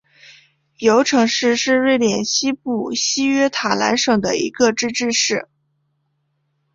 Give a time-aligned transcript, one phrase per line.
[0.79, 5.47] 尤城市是瑞典西部西约塔兰省的一个自治市。